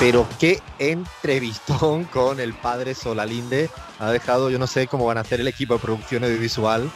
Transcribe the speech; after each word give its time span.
Pero 0.00 0.28
qué 0.38 0.62
entrevistón 0.78 2.04
con 2.12 2.38
el 2.38 2.54
padre 2.54 2.94
Solalinde. 2.94 3.68
Ha 3.98 4.12
dejado, 4.12 4.48
yo 4.48 4.58
no 4.58 4.68
sé 4.68 4.86
cómo 4.86 5.06
van 5.06 5.18
a 5.18 5.22
hacer 5.22 5.40
el 5.40 5.48
equipo 5.48 5.74
de 5.74 5.80
producción 5.80 6.22
audiovisual 6.22 6.88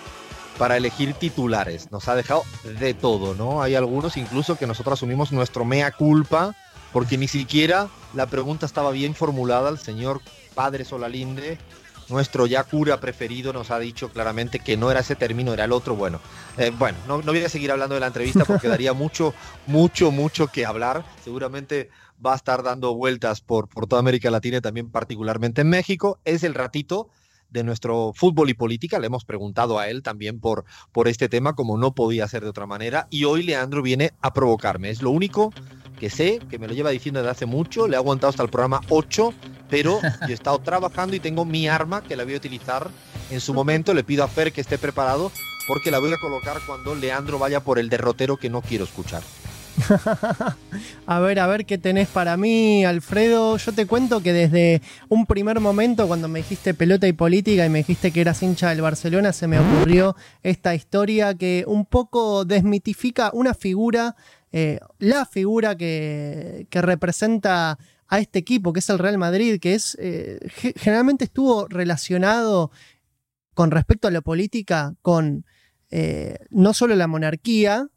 para 0.57 0.77
elegir 0.77 1.15
titulares. 1.15 1.91
Nos 1.91 2.07
ha 2.07 2.15
dejado 2.15 2.45
de 2.79 2.95
todo, 2.95 3.35
¿no? 3.35 3.61
Hay 3.61 3.75
algunos 3.75 4.17
incluso 4.17 4.57
que 4.57 4.69
nosotros 4.69 5.01
asumimos 5.01 5.33
nuestro 5.33 5.65
mea 5.65 5.91
culpa 5.91 6.55
porque 6.93 7.19
ni 7.19 7.27
siquiera 7.27 7.89
la 8.15 8.27
pregunta 8.27 8.67
estaba 8.67 8.93
bien 8.93 9.17
formulada. 9.17 9.69
El 9.69 9.79
señor 9.79 10.21
padre 10.55 10.85
Solalinde, 10.85 11.59
nuestro 12.09 12.47
ya 12.47 12.63
cura 12.63 13.01
preferido, 13.01 13.53
nos 13.53 13.73
ha 13.73 13.81
dicho 13.81 14.11
claramente 14.11 14.61
que 14.61 14.77
no 14.77 14.93
era 14.93 15.01
ese 15.01 15.17
término, 15.17 15.53
era 15.53 15.65
el 15.65 15.73
otro. 15.73 15.97
Bueno, 15.97 16.21
eh, 16.57 16.71
bueno, 16.79 16.99
no, 17.09 17.19
no 17.19 17.33
voy 17.33 17.43
a 17.43 17.49
seguir 17.49 17.73
hablando 17.73 17.97
de 17.97 18.01
la 18.01 18.07
entrevista 18.07 18.45
porque 18.45 18.69
daría 18.69 18.93
mucho, 18.93 19.35
mucho, 19.67 20.13
mucho 20.13 20.47
que 20.47 20.65
hablar. 20.65 21.05
Seguramente 21.25 21.91
va 22.25 22.33
a 22.33 22.37
estar 22.37 22.63
dando 22.63 22.95
vueltas 22.95 23.41
por, 23.41 23.69
por 23.69 23.87
toda 23.87 24.01
América 24.01 24.31
Latina 24.31 24.59
y 24.59 24.61
también 24.61 24.91
particularmente 24.91 25.63
en 25.63 25.69
México. 25.69 26.19
Es 26.25 26.45
el 26.45 26.55
ratito 26.55 27.09
de 27.51 27.65
nuestro 27.65 28.13
fútbol 28.15 28.51
y 28.51 28.55
política. 28.55 28.99
Le 28.99 29.07
hemos 29.07 29.25
preguntado 29.25 29.79
a 29.79 29.89
él 29.89 30.03
también 30.03 30.41
por, 30.41 30.65
por 30.91 31.09
este 31.09 31.29
tema, 31.29 31.55
como 31.55 31.77
no 31.77 31.95
podía 31.95 32.27
ser 32.27 32.43
de 32.43 32.49
otra 32.49 32.67
manera. 32.67 33.07
Y 33.11 33.25
hoy 33.25 33.43
Leandro 33.43 33.83
viene 33.83 34.13
a 34.21 34.33
provocarme. 34.33 34.91
Es 34.91 35.03
lo 35.03 35.11
único 35.11 35.53
que 36.01 36.11
sé, 36.11 36.41
que 36.51 36.59
me 36.59 36.67
lo 36.67 36.75
lleva 36.75 36.91
diciendo 36.91 37.21
desde 37.21 37.31
hace 37.31 37.47
mucho. 37.47 37.87
Le 37.87 37.95
he 37.95 37.99
aguantado 37.99 38.31
hasta 38.31 38.43
el 38.43 38.49
programa 38.49 38.81
8, 38.89 39.35
pero 39.69 40.01
yo 40.23 40.29
he 40.29 40.33
estado 40.33 40.59
trabajando 40.61 41.15
y 41.15 41.21
tengo 41.21 41.45
mi 41.45 41.69
arma 41.69 42.03
que 42.03 42.17
la 42.17 42.25
voy 42.25 42.35
a 42.35 42.39
utilizar 42.39 42.91
en 43.31 43.41
su 43.41 43.53
momento. 43.53 43.95
Le 43.95 44.05
pido 44.05 44.25
a 44.25 44.29
Fer 44.29 44.53
que 44.53 44.63
esté 44.63 44.79
preparado 44.79 45.31
porque 45.69 45.91
la 45.91 45.99
voy 45.99 46.13
a 46.13 46.19
colocar 46.19 46.59
cuando 46.67 46.95
Leandro 46.95 47.39
vaya 47.39 47.61
por 47.61 47.79
el 47.79 47.89
derrotero 47.89 48.37
que 48.37 48.51
no 48.51 48.63
quiero 48.63 48.85
escuchar. 48.85 49.23
a 51.07 51.21
ver, 51.21 51.39
a 51.39 51.47
ver 51.47 51.67
qué 51.67 51.79
tenés 51.79 52.09
para 52.09 52.37
mí, 52.37 52.85
Alfredo. 52.85 53.57
Yo 53.57 53.73
te 53.73 53.87
cuento 53.87 54.23
que 54.23 54.33
desde 54.33 54.83
un 55.09 55.27
primer 55.27 55.61
momento, 55.61 56.07
cuando 56.07 56.29
me 56.29 56.41
dijiste 56.41 56.75
pelota 56.75 57.07
y 57.09 57.13
política 57.13 57.65
y 57.65 57.69
me 57.69 57.79
dijiste 57.79 58.11
que 58.11 58.21
eras 58.21 58.43
hincha 58.43 58.71
del 58.71 58.81
Barcelona, 58.81 59.33
se 59.33 59.47
me 59.47 59.59
ocurrió 59.59 60.17
esta 60.43 60.75
historia 60.75 61.35
que 61.35 61.65
un 61.67 61.85
poco 61.85 62.45
desmitifica 62.45 63.31
una 63.33 63.55
figura, 63.55 64.17
eh, 64.53 64.81
la 64.99 65.27
figura 65.27 65.77
que, 65.77 66.67
representa 66.71 67.79
a 68.09 68.19
este 68.19 68.39
equipo, 68.39 68.73
que 68.73 68.81
es 68.81 68.91
el 68.91 68.99
Real 68.99 69.19
Madrid, 69.19 69.59
que 69.61 69.75
es 69.75 69.97
eh, 70.01 70.39
generalmente 70.77 71.25
estuvo 71.25 71.67
relacionado 71.69 72.71
con 73.55 73.71
respecto 73.71 74.09
a 74.09 74.11
la 74.11 74.21
política 74.21 74.95
con 75.03 75.45
eh, 75.91 76.39
no 76.51 76.73
solo 76.73 76.97
la 76.97 77.07
monarquía, 77.07 77.89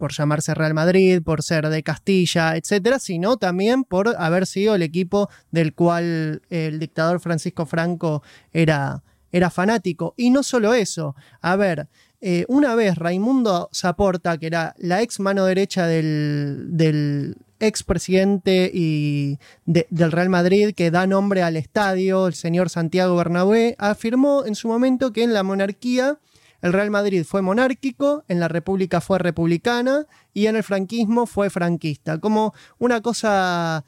por 0.00 0.12
llamarse 0.12 0.54
Real 0.54 0.74
Madrid, 0.74 1.22
por 1.22 1.42
ser 1.42 1.68
de 1.68 1.82
Castilla, 1.82 2.56
etcétera, 2.56 2.98
sino 2.98 3.36
también 3.36 3.84
por 3.84 4.16
haber 4.18 4.46
sido 4.46 4.74
el 4.74 4.82
equipo 4.82 5.28
del 5.50 5.74
cual 5.74 6.42
el 6.48 6.78
dictador 6.80 7.20
Francisco 7.20 7.66
Franco 7.66 8.22
era, 8.52 9.04
era 9.30 9.50
fanático. 9.50 10.14
Y 10.16 10.30
no 10.30 10.42
solo 10.42 10.72
eso, 10.72 11.14
a 11.42 11.54
ver, 11.56 11.86
eh, 12.22 12.44
una 12.48 12.74
vez 12.74 12.96
Raimundo 12.96 13.68
Zaporta, 13.74 14.36
que 14.38 14.46
era 14.46 14.74
la 14.78 15.02
ex 15.02 15.20
mano 15.20 15.44
derecha 15.44 15.86
del, 15.86 17.36
ex 17.60 17.82
presidente 17.82 18.70
y 18.72 19.38
del 19.66 20.12
Real 20.12 20.30
Madrid 20.30 20.74
que 20.74 20.90
da 20.90 21.06
nombre 21.06 21.42
al 21.42 21.56
estadio, 21.56 22.26
el 22.26 22.34
señor 22.34 22.70
Santiago 22.70 23.16
Bernabé, 23.16 23.76
afirmó 23.78 24.44
en 24.46 24.54
su 24.54 24.68
momento 24.68 25.12
que 25.12 25.22
en 25.22 25.34
la 25.34 25.42
monarquía 25.42 26.18
el 26.62 26.72
Real 26.72 26.90
Madrid 26.90 27.24
fue 27.24 27.42
monárquico, 27.42 28.24
en 28.28 28.40
la 28.40 28.48
República 28.48 29.00
fue 29.00 29.18
republicana 29.18 30.06
y 30.32 30.46
en 30.46 30.56
el 30.56 30.62
franquismo 30.62 31.26
fue 31.26 31.50
franquista. 31.50 32.18
Como 32.18 32.54
una 32.78 33.00
cosa... 33.00 33.84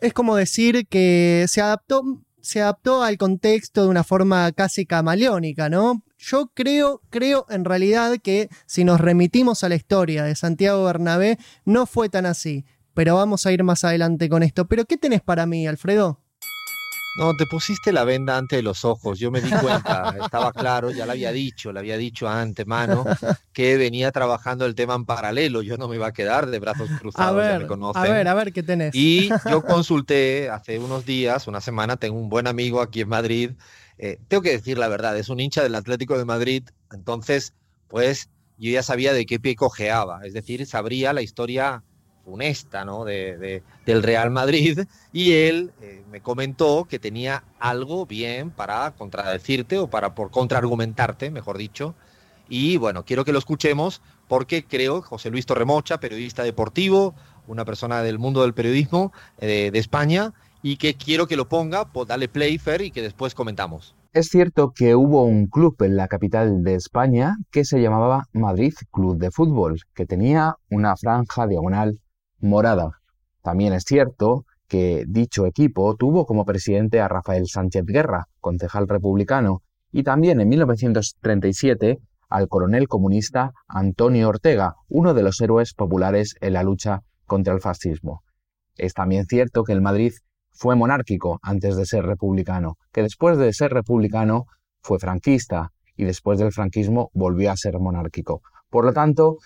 Es 0.00 0.12
como 0.12 0.36
decir 0.36 0.86
que 0.88 1.46
se 1.48 1.62
adaptó, 1.62 2.02
se 2.42 2.60
adaptó 2.60 3.02
al 3.02 3.16
contexto 3.16 3.82
de 3.82 3.88
una 3.88 4.04
forma 4.04 4.52
casi 4.52 4.84
camaleónica, 4.84 5.70
¿no? 5.70 6.02
Yo 6.18 6.50
creo, 6.52 7.00
creo 7.08 7.46
en 7.48 7.64
realidad 7.64 8.18
que 8.22 8.48
si 8.66 8.84
nos 8.84 9.00
remitimos 9.00 9.64
a 9.64 9.68
la 9.68 9.76
historia 9.76 10.24
de 10.24 10.34
Santiago 10.34 10.84
Bernabé, 10.84 11.38
no 11.64 11.86
fue 11.86 12.08
tan 12.08 12.26
así. 12.26 12.66
Pero 12.92 13.16
vamos 13.16 13.46
a 13.46 13.52
ir 13.52 13.64
más 13.64 13.84
adelante 13.84 14.28
con 14.28 14.42
esto. 14.42 14.66
¿Pero 14.66 14.84
qué 14.84 14.96
tenés 14.96 15.22
para 15.22 15.46
mí, 15.46 15.66
Alfredo? 15.66 16.23
No, 17.16 17.36
te 17.36 17.46
pusiste 17.46 17.92
la 17.92 18.02
venda 18.02 18.36
ante 18.36 18.60
los 18.60 18.84
ojos, 18.84 19.20
yo 19.20 19.30
me 19.30 19.40
di 19.40 19.48
cuenta, 19.48 20.16
estaba 20.20 20.52
claro, 20.52 20.90
ya 20.90 21.06
lo 21.06 21.12
había 21.12 21.30
dicho, 21.30 21.72
le 21.72 21.78
había 21.78 21.96
dicho 21.96 22.28
antemano 22.28 23.04
que 23.52 23.76
venía 23.76 24.10
trabajando 24.10 24.66
el 24.66 24.74
tema 24.74 24.96
en 24.96 25.04
paralelo, 25.04 25.62
yo 25.62 25.76
no 25.76 25.86
me 25.86 25.94
iba 25.94 26.08
a 26.08 26.12
quedar 26.12 26.48
de 26.48 26.58
brazos 26.58 26.90
cruzados, 26.98 27.30
a 27.30 27.32
ver, 27.32 27.52
ya 27.52 27.58
me 27.60 27.66
conocen. 27.68 28.02
A 28.02 28.08
ver, 28.08 28.26
a 28.26 28.34
ver 28.34 28.52
qué 28.52 28.64
tenés. 28.64 28.96
Y 28.96 29.28
yo 29.48 29.62
consulté 29.62 30.50
hace 30.50 30.80
unos 30.80 31.06
días, 31.06 31.46
una 31.46 31.60
semana, 31.60 31.96
tengo 31.96 32.18
un 32.18 32.28
buen 32.28 32.48
amigo 32.48 32.80
aquí 32.80 33.02
en 33.02 33.08
Madrid, 33.08 33.52
eh, 33.96 34.18
tengo 34.26 34.42
que 34.42 34.50
decir 34.50 34.76
la 34.76 34.88
verdad, 34.88 35.16
es 35.16 35.28
un 35.28 35.38
hincha 35.38 35.62
del 35.62 35.76
Atlético 35.76 36.18
de 36.18 36.24
Madrid, 36.24 36.64
entonces, 36.90 37.54
pues 37.86 38.28
yo 38.58 38.72
ya 38.72 38.82
sabía 38.82 39.12
de 39.12 39.24
qué 39.24 39.38
pie 39.38 39.54
cojeaba, 39.54 40.26
es 40.26 40.32
decir, 40.32 40.66
sabría 40.66 41.12
la 41.12 41.22
historia 41.22 41.84
funesta 42.24 42.84
¿no? 42.84 43.04
de, 43.04 43.62
del 43.84 44.02
Real 44.02 44.30
Madrid 44.30 44.80
y 45.12 45.32
él 45.32 45.72
eh, 45.80 46.02
me 46.10 46.20
comentó 46.20 46.86
que 46.88 46.98
tenía 46.98 47.44
algo 47.58 48.06
bien 48.06 48.50
para 48.50 48.90
contradecirte 48.92 49.78
o 49.78 49.88
para 49.88 50.14
por 50.14 50.30
contraargumentarte, 50.30 51.30
mejor 51.30 51.58
dicho. 51.58 51.94
Y 52.48 52.76
bueno, 52.76 53.04
quiero 53.04 53.24
que 53.24 53.32
lo 53.32 53.38
escuchemos 53.38 54.00
porque 54.28 54.64
creo, 54.64 55.02
José 55.02 55.30
Luis 55.30 55.46
Torremocha, 55.46 56.00
periodista 56.00 56.42
deportivo, 56.42 57.14
una 57.46 57.64
persona 57.64 58.02
del 58.02 58.18
mundo 58.18 58.42
del 58.42 58.54
periodismo 58.54 59.12
eh, 59.38 59.70
de 59.72 59.78
España, 59.78 60.32
y 60.62 60.78
que 60.78 60.94
quiero 60.94 61.26
que 61.26 61.36
lo 61.36 61.48
ponga, 61.48 61.92
pues 61.92 62.08
dale 62.08 62.26
play, 62.26 62.56
Fer, 62.58 62.80
y 62.80 62.90
que 62.90 63.02
después 63.02 63.34
comentamos. 63.34 63.94
Es 64.14 64.28
cierto 64.28 64.72
que 64.72 64.94
hubo 64.94 65.24
un 65.24 65.48
club 65.48 65.76
en 65.82 65.96
la 65.96 66.08
capital 66.08 66.62
de 66.62 66.76
España 66.76 67.36
que 67.50 67.64
se 67.64 67.82
llamaba 67.82 68.28
Madrid 68.32 68.72
Club 68.92 69.18
de 69.18 69.30
Fútbol, 69.30 69.80
que 69.92 70.06
tenía 70.06 70.54
una 70.70 70.96
franja 70.96 71.46
diagonal 71.46 71.98
morada. 72.44 73.00
También 73.42 73.72
es 73.72 73.84
cierto 73.84 74.44
que 74.68 75.04
dicho 75.06 75.46
equipo 75.46 75.96
tuvo 75.96 76.26
como 76.26 76.44
presidente 76.44 77.00
a 77.00 77.08
Rafael 77.08 77.46
Sánchez 77.46 77.84
Guerra, 77.84 78.26
concejal 78.40 78.88
republicano, 78.88 79.62
y 79.92 80.02
también 80.02 80.40
en 80.40 80.48
1937 80.48 81.98
al 82.28 82.48
coronel 82.48 82.88
comunista 82.88 83.52
Antonio 83.68 84.28
Ortega, 84.28 84.74
uno 84.88 85.14
de 85.14 85.22
los 85.22 85.40
héroes 85.40 85.74
populares 85.74 86.34
en 86.40 86.54
la 86.54 86.62
lucha 86.62 87.00
contra 87.26 87.54
el 87.54 87.60
fascismo. 87.60 88.22
Es 88.76 88.94
también 88.94 89.26
cierto 89.26 89.62
que 89.62 89.72
el 89.72 89.82
Madrid 89.82 90.12
fue 90.50 90.76
monárquico 90.76 91.38
antes 91.42 91.76
de 91.76 91.86
ser 91.86 92.04
republicano, 92.04 92.76
que 92.92 93.02
después 93.02 93.38
de 93.38 93.52
ser 93.52 93.72
republicano 93.72 94.46
fue 94.82 94.98
franquista 94.98 95.70
y 95.96 96.04
después 96.04 96.38
del 96.38 96.52
franquismo 96.52 97.10
volvió 97.12 97.50
a 97.50 97.56
ser 97.56 97.78
monárquico. 97.78 98.42
Por 98.68 98.84
lo 98.84 98.92
tanto, 98.92 99.38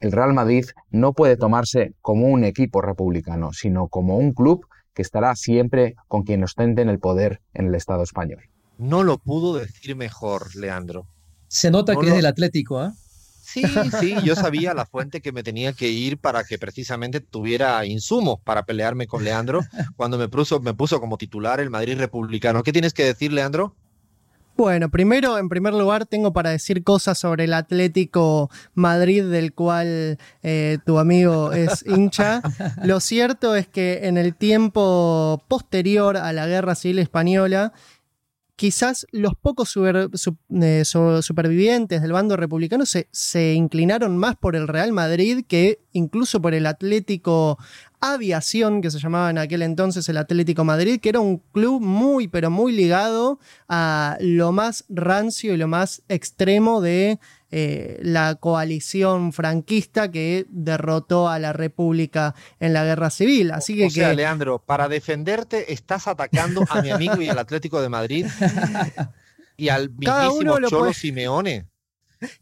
el 0.00 0.12
Real 0.12 0.32
Madrid 0.32 0.66
no 0.90 1.12
puede 1.12 1.36
tomarse 1.36 1.94
como 2.00 2.28
un 2.28 2.44
equipo 2.44 2.80
republicano, 2.82 3.52
sino 3.52 3.88
como 3.88 4.16
un 4.16 4.32
club 4.32 4.66
que 4.94 5.02
estará 5.02 5.36
siempre 5.36 5.94
con 6.08 6.24
quien 6.24 6.42
ostente 6.42 6.82
en 6.82 6.88
el 6.88 6.98
poder 6.98 7.40
en 7.54 7.68
el 7.68 7.74
Estado 7.74 8.02
español. 8.02 8.42
No 8.78 9.02
lo 9.02 9.18
pudo 9.18 9.54
decir 9.54 9.94
mejor, 9.94 10.56
Leandro. 10.56 11.06
Se 11.48 11.70
nota 11.70 11.96
que 11.96 12.08
es 12.08 12.14
el 12.14 12.26
Atlético, 12.26 12.78
¿ah? 12.78 12.94
Sí, 13.42 13.64
sí, 13.98 14.14
yo 14.22 14.36
sabía 14.36 14.74
la 14.74 14.86
fuente 14.86 15.20
que 15.20 15.32
me 15.32 15.42
tenía 15.42 15.72
que 15.72 15.88
ir 15.88 16.18
para 16.18 16.44
que 16.44 16.56
precisamente 16.56 17.20
tuviera 17.20 17.84
insumos 17.84 18.38
para 18.44 18.64
pelearme 18.64 19.08
con 19.08 19.24
Leandro 19.24 19.60
cuando 19.96 20.18
me 20.18 20.28
puso, 20.28 20.60
me 20.60 20.72
puso 20.72 21.00
como 21.00 21.18
titular 21.18 21.58
el 21.58 21.68
Madrid 21.68 21.98
republicano. 21.98 22.62
¿Qué 22.62 22.72
tienes 22.72 22.94
que 22.94 23.04
decir, 23.04 23.32
Leandro? 23.32 23.74
Bueno, 24.60 24.90
primero, 24.90 25.38
en 25.38 25.48
primer 25.48 25.72
lugar, 25.72 26.04
tengo 26.04 26.34
para 26.34 26.50
decir 26.50 26.84
cosas 26.84 27.16
sobre 27.16 27.44
el 27.44 27.54
Atlético 27.54 28.50
Madrid, 28.74 29.24
del 29.24 29.54
cual 29.54 30.18
eh, 30.42 30.76
tu 30.84 30.98
amigo 30.98 31.52
es 31.52 31.82
hincha. 31.86 32.42
Lo 32.84 33.00
cierto 33.00 33.56
es 33.56 33.66
que 33.66 34.00
en 34.02 34.18
el 34.18 34.34
tiempo 34.34 35.42
posterior 35.48 36.18
a 36.18 36.34
la 36.34 36.46
Guerra 36.46 36.74
Civil 36.74 36.98
Española, 36.98 37.72
quizás 38.60 39.06
los 39.10 39.32
pocos 39.36 39.74
eh, 39.74 40.84
supervivientes 40.84 42.02
del 42.02 42.12
bando 42.12 42.36
republicano 42.36 42.84
se, 42.84 43.08
se, 43.10 43.54
inclinaron 43.54 44.18
más 44.18 44.36
por 44.36 44.54
el 44.54 44.68
Real 44.68 44.92
Madrid 44.92 45.46
que 45.48 45.80
incluso 45.92 46.42
por 46.42 46.52
el 46.52 46.66
Atlético 46.66 47.56
Aviación, 48.02 48.82
que 48.82 48.90
se 48.90 48.98
llamaba 48.98 49.30
en 49.30 49.38
aquel 49.38 49.62
entonces 49.62 50.06
el 50.10 50.18
Atlético 50.18 50.62
Madrid, 50.64 51.00
que 51.00 51.08
era 51.08 51.20
un 51.20 51.38
club 51.38 51.80
muy, 51.80 52.28
pero 52.28 52.50
muy 52.50 52.72
ligado 52.72 53.38
a 53.66 54.18
lo 54.20 54.52
más 54.52 54.84
rancio 54.90 55.54
y 55.54 55.56
lo 55.56 55.66
más 55.66 56.02
extremo 56.10 56.82
de 56.82 57.18
eh, 57.52 57.98
la 58.02 58.36
coalición 58.36 59.32
franquista 59.32 60.10
que 60.10 60.46
derrotó 60.50 61.28
a 61.28 61.38
la 61.38 61.52
República 61.52 62.34
en 62.60 62.72
la 62.72 62.84
guerra 62.84 63.10
civil. 63.10 63.50
Así 63.50 63.76
que, 63.76 63.86
o 63.86 63.90
sea, 63.90 64.14
Leandro, 64.14 64.60
para 64.60 64.88
defenderte 64.88 65.72
estás 65.72 66.06
atacando 66.06 66.64
a 66.68 66.80
mi 66.80 66.90
amigo 66.90 67.20
y 67.20 67.28
el 67.28 67.38
Atlético 67.38 67.82
de 67.82 67.88
Madrid 67.88 68.26
y 69.56 69.68
al 69.68 69.90
mismísimo 69.98 70.60
Cholo 70.68 70.92
Simeone. 70.92 71.66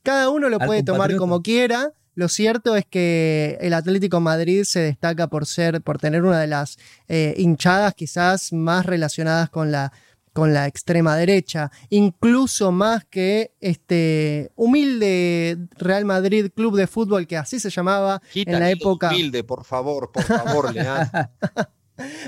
Cada 0.02 0.28
uno 0.28 0.48
lo 0.48 0.58
puede 0.58 0.82
tomar 0.82 1.16
como 1.16 1.42
quiera. 1.42 1.92
Lo 2.14 2.28
cierto 2.28 2.74
es 2.74 2.84
que 2.84 3.56
el 3.60 3.72
Atlético 3.72 4.18
Madrid 4.20 4.64
se 4.64 4.80
destaca 4.80 5.28
por 5.28 5.46
ser, 5.46 5.80
por 5.82 5.98
tener 5.98 6.24
una 6.24 6.40
de 6.40 6.48
las 6.48 6.76
eh, 7.06 7.32
hinchadas 7.38 7.94
quizás 7.94 8.52
más 8.52 8.84
relacionadas 8.86 9.50
con 9.50 9.70
la 9.70 9.92
con 10.32 10.52
la 10.52 10.66
extrema 10.66 11.16
derecha, 11.16 11.70
incluso 11.90 12.72
más 12.72 13.04
que 13.04 13.54
este 13.60 14.50
humilde 14.54 15.58
Real 15.76 16.04
Madrid 16.04 16.50
Club 16.54 16.76
de 16.76 16.86
Fútbol, 16.86 17.26
que 17.26 17.36
así 17.36 17.60
se 17.60 17.70
llamaba 17.70 18.22
en 18.34 18.58
la 18.58 18.70
época. 18.70 19.08
Humilde, 19.08 19.44
por 19.44 19.64
favor, 19.64 20.10
por 20.12 20.22
favor, 20.24 20.72
Leandro. 20.74 21.30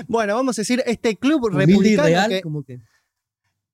bueno, 0.07 0.35
vamos 0.35 0.57
a 0.57 0.61
decir, 0.61 0.83
este 0.85 1.15
club 1.17 1.49
republicano. 1.49 2.27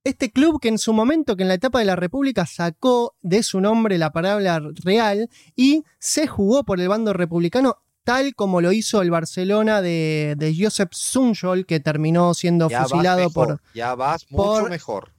Este 0.04 0.32
club 0.32 0.62
que 0.62 0.70
en 0.70 0.78
su 0.78 0.94
momento, 0.94 1.36
que 1.36 1.44
en 1.44 1.50
la 1.50 1.56
etapa 1.56 1.80
de 1.80 1.86
la 1.86 1.98
República 1.98 2.46
sacó 2.46 3.18
de 3.22 3.44
su 3.44 3.60
nombre 3.60 3.98
la 3.98 4.14
palabra 4.14 4.62
real 4.86 5.30
y 5.54 5.84
se 6.00 6.28
jugó 6.28 6.64
por 6.64 6.80
el 6.80 6.88
bando 6.88 7.12
republicano 7.12 7.76
tal 8.08 8.36
como 8.36 8.62
lo 8.62 8.72
hizo 8.72 9.02
el 9.02 9.12
Barcelona 9.12 9.82
de, 9.82 10.36
de 10.38 10.56
Josep 10.58 10.94
Sunjol, 10.94 11.66
que 11.66 11.82
terminó 11.82 12.34
siendo 12.34 12.70
fusilado 12.70 13.30
por. 13.32 13.62
Ya 13.74 13.96
vas 13.96 14.26
mucho 14.32 14.70
mejor. 14.70 15.12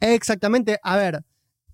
Exactamente. 0.00 0.78
A 0.82 0.96
ver, 0.96 1.22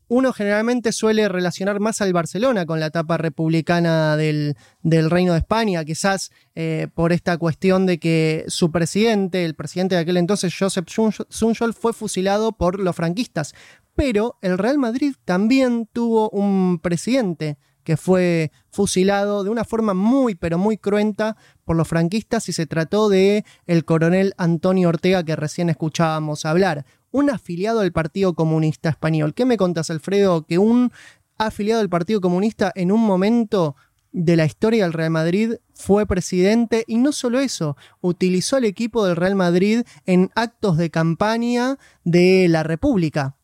uno 0.08 0.32
generalmente 0.32 0.90
suele 0.90 1.28
relacionar 1.28 1.78
más 1.78 2.00
al 2.00 2.12
Barcelona 2.12 2.66
con 2.66 2.80
la 2.80 2.86
etapa 2.86 3.16
republicana 3.16 4.16
del, 4.16 4.56
Reino 4.82 5.34
de 5.34 5.38
España, 5.38 5.84
quizás 5.84 6.32
eh, 6.56 6.88
por 6.92 7.12
esta 7.12 7.38
cuestión 7.38 7.86
de 7.86 8.00
que 8.00 8.44
su 8.48 8.72
presidente, 8.72 9.44
el 9.44 9.54
presidente 9.54 9.94
de 9.94 10.00
aquel 10.00 10.16
entonces, 10.16 10.52
Josep 10.58 10.88
Sunjol, 10.88 11.74
fue 11.74 11.92
fusilado 11.92 12.50
por 12.50 12.80
los 12.80 12.96
franquistas. 12.96 13.54
Pero 13.94 14.36
el 14.42 14.58
Real 14.58 14.78
Madrid 14.78 15.14
también 15.24 15.88
tuvo 15.92 16.28
un 16.30 16.80
presidente 16.80 17.56
que 17.86 17.96
fue 17.96 18.50
fusilado 18.68 19.44
de 19.44 19.50
una 19.50 19.62
forma 19.62 19.94
muy 19.94 20.34
pero 20.34 20.58
muy 20.58 20.76
cruenta 20.76 21.36
por 21.64 21.76
los 21.76 21.86
franquistas 21.86 22.48
y 22.48 22.52
se 22.52 22.66
trató 22.66 23.08
de 23.08 23.44
el 23.68 23.84
coronel 23.84 24.34
Antonio 24.38 24.88
Ortega 24.88 25.22
que 25.22 25.36
recién 25.36 25.70
escuchábamos 25.70 26.44
hablar, 26.46 26.84
un 27.12 27.30
afiliado 27.30 27.80
del 27.80 27.92
Partido 27.92 28.34
Comunista 28.34 28.88
Español. 28.88 29.34
¿Qué 29.34 29.44
me 29.44 29.56
contas, 29.56 29.88
Alfredo? 29.88 30.46
Que 30.46 30.58
un 30.58 30.90
afiliado 31.38 31.78
del 31.78 31.88
Partido 31.88 32.20
Comunista 32.20 32.72
en 32.74 32.90
un 32.90 33.02
momento 33.02 33.76
de 34.10 34.34
la 34.34 34.46
historia 34.46 34.82
del 34.82 34.92
Real 34.92 35.10
Madrid 35.10 35.52
fue 35.72 36.06
presidente 36.06 36.82
y 36.88 36.98
no 36.98 37.12
solo 37.12 37.38
eso, 37.38 37.76
utilizó 38.00 38.56
el 38.56 38.64
equipo 38.64 39.06
del 39.06 39.14
Real 39.14 39.36
Madrid 39.36 39.84
en 40.06 40.32
actos 40.34 40.76
de 40.76 40.90
campaña 40.90 41.78
de 42.02 42.48
la 42.48 42.64
República. 42.64 43.36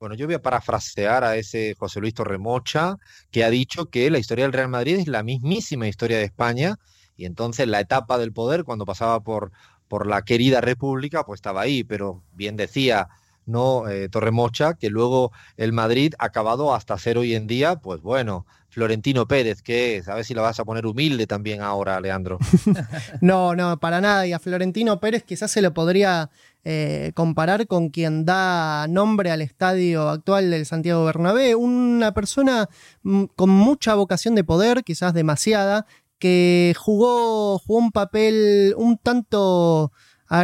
Bueno, 0.00 0.14
yo 0.14 0.24
voy 0.24 0.34
a 0.34 0.40
parafrasear 0.40 1.24
a 1.24 1.36
ese 1.36 1.74
José 1.78 2.00
Luis 2.00 2.14
Torremocha, 2.14 2.96
que 3.30 3.44
ha 3.44 3.50
dicho 3.50 3.90
que 3.90 4.10
la 4.10 4.18
historia 4.18 4.46
del 4.46 4.54
Real 4.54 4.70
Madrid 4.70 4.96
es 4.98 5.08
la 5.08 5.22
mismísima 5.22 5.88
historia 5.88 6.16
de 6.16 6.24
España, 6.24 6.76
y 7.16 7.26
entonces 7.26 7.68
la 7.68 7.80
etapa 7.80 8.16
del 8.16 8.32
poder, 8.32 8.64
cuando 8.64 8.86
pasaba 8.86 9.20
por, 9.20 9.52
por 9.88 10.06
la 10.06 10.22
querida 10.22 10.62
República, 10.62 11.24
pues 11.24 11.36
estaba 11.38 11.60
ahí, 11.60 11.84
pero 11.84 12.22
bien 12.32 12.56
decía 12.56 13.08
no 13.44 13.88
eh, 13.88 14.08
Torremocha, 14.08 14.72
que 14.74 14.88
luego 14.88 15.32
el 15.58 15.74
Madrid 15.74 16.14
ha 16.18 16.26
acabado 16.26 16.74
hasta 16.74 16.96
ser 16.96 17.18
hoy 17.18 17.34
en 17.34 17.46
día, 17.46 17.76
pues 17.76 18.00
bueno, 18.00 18.46
Florentino 18.70 19.26
Pérez, 19.26 19.62
que 19.62 19.96
es, 19.96 20.08
a 20.08 20.14
ver 20.14 20.24
si 20.24 20.32
lo 20.32 20.42
vas 20.42 20.58
a 20.60 20.64
poner 20.64 20.86
humilde 20.86 21.26
también 21.26 21.60
ahora, 21.60 22.00
Leandro. 22.00 22.38
no, 23.20 23.54
no, 23.54 23.78
para 23.80 24.00
nada, 24.00 24.26
y 24.26 24.32
a 24.32 24.38
Florentino 24.38 25.00
Pérez 25.00 25.24
quizás 25.24 25.50
se 25.50 25.60
lo 25.60 25.74
podría 25.74 26.30
eh, 26.64 27.10
comparar 27.14 27.66
con 27.66 27.88
quien 27.88 28.24
da 28.24 28.86
nombre 28.88 29.30
al 29.30 29.42
estadio 29.42 30.08
actual 30.08 30.50
del 30.50 30.66
Santiago 30.66 31.04
Bernabé, 31.04 31.54
una 31.56 32.14
persona 32.14 32.68
mm, 33.02 33.24
con 33.34 33.50
mucha 33.50 33.94
vocación 33.94 34.34
de 34.34 34.44
poder, 34.44 34.84
quizás 34.84 35.14
demasiada, 35.14 35.86
que 36.20 36.74
jugó, 36.78 37.58
jugó 37.58 37.78
un 37.78 37.90
papel 37.90 38.74
un 38.76 38.98
tanto 38.98 39.90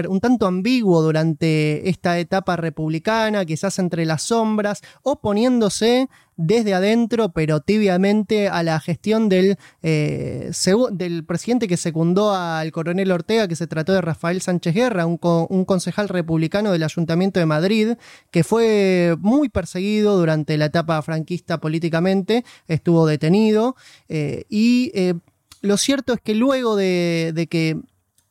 un 0.09 0.21
tanto 0.21 0.47
ambiguo 0.47 1.01
durante 1.01 1.89
esta 1.89 2.19
etapa 2.19 2.57
republicana, 2.57 3.45
quizás 3.45 3.79
entre 3.79 4.05
las 4.05 4.23
sombras, 4.23 4.83
oponiéndose 5.03 6.09
desde 6.37 6.75
adentro, 6.75 7.31
pero 7.31 7.61
tibiamente, 7.61 8.49
a 8.49 8.63
la 8.63 8.79
gestión 8.81 9.29
del, 9.29 9.57
eh, 9.83 10.51
del 10.93 11.25
presidente 11.25 11.69
que 11.69 11.77
secundó 11.77 12.35
al 12.35 12.73
coronel 12.73 13.13
Ortega, 13.13 13.49
que 13.49 13.57
se 13.57 13.67
trató 13.67 13.93
de 13.93 14.01
Rafael 14.03 14.43
Sánchez 14.43 14.75
Guerra, 14.75 15.07
un, 15.07 15.17
concejal 15.65 16.09
republicano 16.09 16.73
del 16.73 16.83
Ayuntamiento 16.83 17.41
de 17.41 17.47
Madrid, 17.47 17.95
que 18.31 18.45
fue 18.45 19.17
muy 19.21 19.49
perseguido 19.49 20.19
durante 20.19 20.59
la 20.59 20.67
etapa 20.67 21.01
franquista 21.01 21.59
políticamente, 21.59 22.45
estuvo 22.67 23.07
detenido, 23.07 23.77
eh, 24.09 24.45
y 24.49 24.91
eh, 24.95 25.15
lo 25.63 25.77
cierto 25.77 26.13
es 26.13 26.21
que 26.21 26.35
luego 26.35 26.77
de 26.77 27.47
que 27.49 27.81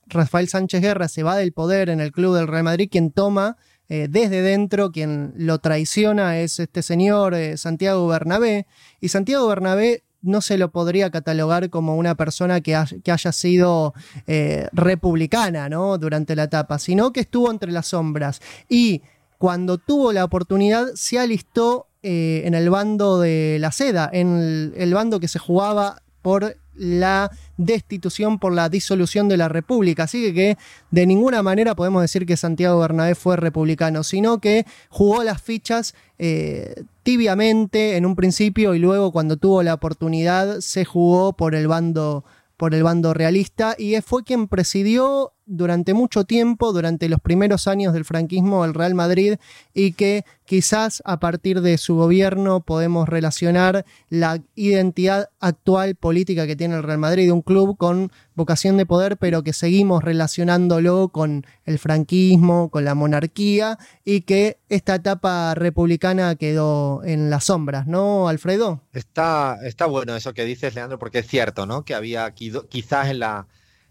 Rafael 0.08 0.48
Sánchez 0.48 0.82
Guerra 0.82 1.08
se 1.08 1.24
va 1.24 1.36
del 1.36 1.52
poder 1.52 1.90
en 1.90 2.00
el 2.00 2.12
club 2.12 2.36
del 2.36 2.48
Real 2.48 2.64
Madrid, 2.64 2.90
quien 2.92 3.12
toma 3.12 3.58
eh, 3.88 4.08
desde 4.10 4.42
dentro, 4.42 4.92
quien 4.92 5.34
lo 5.38 5.60
traiciona 5.60 6.40
es 6.40 6.60
este 6.60 6.82
señor 6.82 7.36
eh, 7.36 7.56
Santiago 7.58 8.08
Bernabé, 8.08 8.66
y 9.00 9.10
Santiago 9.10 9.48
Bernabé 9.48 10.04
no 10.22 10.42
se 10.42 10.58
lo 10.58 10.72
podría 10.72 11.12
catalogar 11.12 11.70
como 11.70 11.96
una 11.96 12.16
persona 12.16 12.62
que, 12.62 12.76
haya 12.76 13.32
sido 13.32 13.94
eh, 14.26 14.68
republicana 14.72 15.70
¿no? 15.70 16.00
durante 16.00 16.36
la 16.36 16.44
etapa, 16.44 16.80
sino 16.80 17.14
que 17.14 17.20
estuvo 17.20 17.52
entre 17.52 17.72
las 17.72 17.88
sombras 17.88 18.42
y 18.68 19.04
cuando 19.38 19.78
tuvo 19.78 20.14
la 20.14 20.24
oportunidad 20.24 20.88
se 20.96 21.20
alistó 21.20 21.88
en 22.02 22.54
el 22.54 22.70
bando 22.70 23.20
de 23.20 23.58
la 23.60 23.72
seda, 23.72 24.10
en 24.14 24.74
el 24.78 24.94
bando 24.94 25.20
que 25.20 25.28
se 25.28 25.40
jugaba 25.40 26.04
por 26.22 26.56
la 26.76 27.32
destitución 27.58 28.40
por 28.40 28.54
la 28.54 28.70
disolución 28.70 29.30
de 29.30 29.38
la 29.38 29.50
República. 29.50 30.04
Así 30.04 30.34
que, 30.34 30.58
de 30.92 31.06
ninguna 31.06 31.42
manera 31.44 31.76
podemos 31.76 32.02
decir 32.02 32.26
que 32.26 32.38
Santiago 32.38 32.80
Bernabé 32.80 33.16
fue 33.16 33.38
republicano, 33.38 34.04
sino 34.04 34.40
que 34.40 34.66
jugó 34.90 35.24
las 35.24 35.42
fichas 35.42 35.96
eh, 36.18 36.84
tibiamente 37.04 37.98
en 37.98 38.06
un 38.06 38.16
principio 38.16 38.74
y 38.74 38.80
luego 38.80 39.12
cuando 39.12 39.38
tuvo 39.38 39.64
la 39.64 39.74
oportunidad 39.74 40.60
se 40.60 40.86
jugó 40.86 41.34
por 41.34 41.56
el 41.56 41.68
bando 41.68 42.24
por 42.58 42.74
el 42.74 42.84
bando 42.84 43.14
realista 43.14 43.76
y 43.78 44.00
fue 44.02 44.24
quien 44.24 44.48
presidió 44.48 45.35
durante 45.46 45.94
mucho 45.94 46.24
tiempo, 46.24 46.74
durante 46.74 47.08
los 47.10 47.20
primeros 47.20 47.68
años 47.68 47.94
del 47.94 48.06
franquismo, 48.06 48.66
el 48.66 48.74
Real 48.74 48.96
Madrid 48.96 49.36
y 49.74 49.92
que 49.92 50.26
quizás 50.46 51.02
a 51.06 51.20
partir 51.20 51.62
de 51.62 51.78
su 51.78 51.96
gobierno 51.96 52.62
podemos 52.62 53.08
relacionar 53.08 53.86
la 54.10 54.42
identidad 54.56 55.30
actual 55.40 55.96
política 55.96 56.48
que 56.48 56.56
tiene 56.56 56.76
el 56.76 56.84
Real 56.84 56.98
Madrid, 56.98 57.32
un 57.32 57.42
club 57.42 57.78
con 57.78 58.12
vocación 58.36 58.78
de 58.78 58.86
poder, 58.86 59.18
pero 59.18 59.44
que 59.44 59.54
seguimos 59.54 60.04
relacionándolo 60.04 61.10
con 61.10 61.46
el 61.66 61.80
franquismo, 61.80 62.70
con 62.70 62.86
la 62.86 62.96
monarquía 62.96 63.78
y 64.04 64.22
que 64.22 64.58
esta 64.70 64.96
etapa 64.96 65.56
republicana 65.56 66.36
quedó 66.36 67.04
en 67.04 67.30
las 67.30 67.46
sombras, 67.46 67.88
¿no, 67.88 68.28
Alfredo? 68.28 68.82
Está, 68.94 69.58
está 69.64 69.86
bueno 69.86 70.16
eso 70.16 70.34
que 70.34 70.46
dices, 70.46 70.76
Leandro, 70.76 71.00
porque 71.00 71.20
es 71.20 71.28
cierto, 71.28 71.66
¿no? 71.66 71.86
Que 71.86 71.94
había 71.94 72.32
quizás 72.32 73.10
en 73.10 73.20
la 73.20 73.48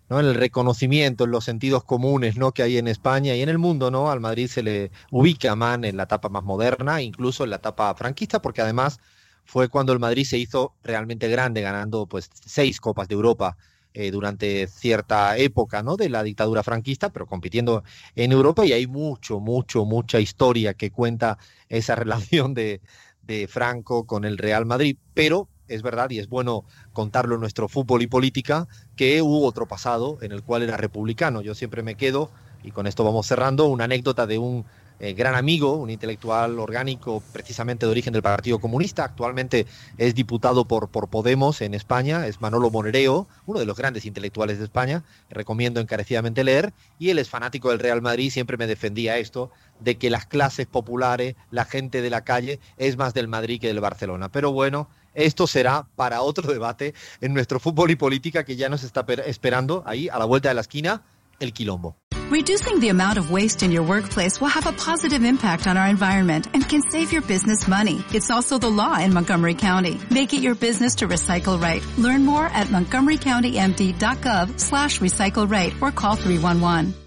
¿no? 0.08 0.20
en 0.20 0.26
el 0.26 0.34
reconocimiento, 0.34 1.24
en 1.24 1.30
los 1.30 1.44
sentidos 1.44 1.84
comunes 1.84 2.36
¿no? 2.36 2.52
que 2.52 2.62
hay 2.62 2.78
en 2.78 2.88
España 2.88 3.34
y 3.34 3.42
en 3.42 3.48
el 3.48 3.58
mundo, 3.58 3.90
¿no? 3.90 4.10
Al 4.10 4.20
Madrid 4.20 4.48
se 4.48 4.62
le 4.62 4.90
ubica 5.10 5.54
más 5.56 5.78
en 5.82 5.96
la 5.96 6.04
etapa 6.04 6.28
más 6.28 6.44
moderna, 6.44 7.02
incluso 7.02 7.44
en 7.44 7.50
la 7.50 7.56
etapa 7.56 7.94
franquista, 7.94 8.40
porque 8.40 8.62
además 8.62 9.00
fue 9.44 9.68
cuando 9.68 9.92
el 9.92 9.98
Madrid 9.98 10.24
se 10.24 10.38
hizo 10.38 10.74
realmente 10.82 11.28
grande, 11.28 11.60
ganando 11.60 12.06
pues 12.06 12.30
seis 12.46 12.80
copas 12.80 13.08
de 13.08 13.14
Europa 13.14 13.56
eh, 13.92 14.10
durante 14.10 14.66
cierta 14.66 15.36
época 15.36 15.82
¿no? 15.82 15.96
de 15.96 16.08
la 16.08 16.22
dictadura 16.22 16.62
franquista, 16.62 17.10
pero 17.12 17.26
compitiendo 17.26 17.84
en 18.16 18.32
Europa 18.32 18.66
y 18.66 18.72
hay 18.72 18.86
mucho, 18.86 19.40
mucho, 19.40 19.84
mucha 19.84 20.20
historia 20.20 20.74
que 20.74 20.90
cuenta 20.90 21.38
esa 21.68 21.94
relación 21.96 22.54
de, 22.54 22.80
de 23.22 23.46
Franco 23.48 24.06
con 24.06 24.24
el 24.24 24.38
Real 24.38 24.66
Madrid, 24.66 24.96
pero 25.14 25.48
es 25.68 25.82
verdad 25.82 26.10
y 26.10 26.18
es 26.18 26.28
bueno 26.28 26.64
contarlo 26.92 27.34
en 27.34 27.40
nuestro 27.40 27.68
fútbol 27.68 28.02
y 28.02 28.06
política, 28.06 28.68
que 28.96 29.22
hubo 29.22 29.46
otro 29.46 29.66
pasado 29.66 30.18
en 30.22 30.32
el 30.32 30.42
cual 30.42 30.62
era 30.62 30.76
republicano. 30.76 31.42
Yo 31.42 31.54
siempre 31.54 31.82
me 31.82 31.96
quedo, 31.96 32.30
y 32.62 32.70
con 32.70 32.86
esto 32.86 33.04
vamos 33.04 33.26
cerrando, 33.26 33.66
una 33.66 33.84
anécdota 33.84 34.26
de 34.26 34.38
un 34.38 34.64
eh, 35.00 35.12
gran 35.12 35.34
amigo, 35.34 35.74
un 35.74 35.90
intelectual 35.90 36.58
orgánico 36.60 37.20
precisamente 37.32 37.84
de 37.84 37.90
origen 37.90 38.12
del 38.12 38.22
Partido 38.22 38.60
Comunista, 38.60 39.04
actualmente 39.04 39.66
es 39.98 40.14
diputado 40.14 40.66
por, 40.66 40.88
por 40.88 41.08
Podemos 41.08 41.62
en 41.62 41.74
España, 41.74 42.28
es 42.28 42.40
Manolo 42.40 42.70
Monereo, 42.70 43.26
uno 43.46 43.58
de 43.58 43.66
los 43.66 43.76
grandes 43.76 44.06
intelectuales 44.06 44.58
de 44.58 44.64
España, 44.64 45.02
recomiendo 45.30 45.80
encarecidamente 45.80 46.44
leer, 46.44 46.72
y 47.00 47.10
él 47.10 47.18
es 47.18 47.28
fanático 47.28 47.70
del 47.70 47.80
Real 47.80 48.02
Madrid, 48.02 48.30
siempre 48.30 48.56
me 48.56 48.68
defendía 48.68 49.18
esto, 49.18 49.50
de 49.80 49.96
que 49.96 50.10
las 50.10 50.26
clases 50.26 50.66
populares, 50.66 51.34
la 51.50 51.64
gente 51.64 52.00
de 52.00 52.10
la 52.10 52.22
calle, 52.22 52.60
es 52.76 52.96
más 52.96 53.14
del 53.14 53.26
Madrid 53.26 53.60
que 53.60 53.66
del 53.66 53.80
Barcelona. 53.80 54.28
Pero 54.30 54.52
bueno, 54.52 54.88
esto 55.14 55.46
será 55.46 55.86
para 55.96 56.22
otro 56.22 56.52
debate 56.52 56.94
en 57.20 57.34
nuestro 57.34 57.60
fútbol 57.60 57.90
y 57.90 57.96
política 57.96 58.44
que 58.44 58.56
ya 58.56 58.68
nos 58.68 58.82
está 58.84 59.04
esperando 59.26 59.82
ahí 59.86 60.08
a 60.08 60.18
la 60.18 60.24
vuelta 60.24 60.48
de 60.48 60.54
la 60.54 60.60
esquina, 60.60 61.02
el 61.40 61.52
quilombo. 61.52 61.96
Reducing 62.30 62.80
the 62.80 62.88
amount 62.88 63.18
of 63.18 63.30
waste 63.30 63.62
in 63.62 63.70
your 63.70 63.82
workplace 63.82 64.40
will 64.40 64.48
have 64.48 64.66
a 64.66 64.72
positive 64.72 65.24
impact 65.24 65.66
on 65.66 65.76
our 65.76 65.86
environment 65.86 66.48
and 66.54 66.66
can 66.66 66.80
save 66.80 67.12
your 67.12 67.20
business 67.22 67.68
money. 67.68 68.02
It's 68.12 68.30
also 68.30 68.58
the 68.58 68.70
law 68.70 68.98
in 68.98 69.12
Montgomery 69.12 69.54
County. 69.54 70.00
Make 70.10 70.32
it 70.32 70.40
your 70.40 70.54
business 70.54 70.96
to 70.96 71.06
recycle 71.06 71.60
right. 71.60 71.84
Learn 71.98 72.24
more 72.24 72.46
at 72.46 72.68
montgomerycountymd.gov 72.68 74.58
slash 74.58 75.00
recycle 75.00 75.48
right 75.48 75.74
or 75.82 75.92
call 75.92 76.16
311. 76.16 77.03